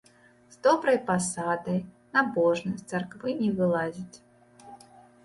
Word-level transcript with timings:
З 0.53 0.61
добрай 0.67 0.95
пасадай, 1.09 1.77
набожны, 2.17 2.71
з 2.79 2.83
царквы 2.93 3.29
не 3.43 3.51
вылазіць. 3.61 4.17